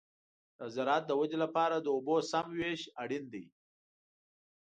د 0.59 0.59
زراعت 0.75 1.03
د 1.07 1.11
ودې 1.19 1.37
لپاره 1.43 1.75
د 1.79 1.87
اوبو 1.95 2.15
سمه 2.31 2.53
وېش 2.59 2.81
اړین 3.01 3.23
دی. 3.33 3.45